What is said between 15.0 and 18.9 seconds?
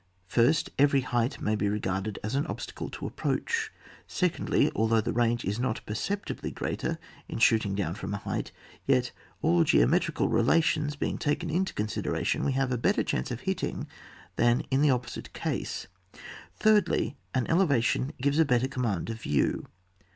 posite case; thirdly, an elevation gives a better